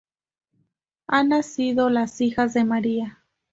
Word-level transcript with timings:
Han 1.05 1.29
nacido 1.29 1.91
las 1.91 2.21
Hijas 2.21 2.55
de 2.55 2.63
María. 2.63 3.23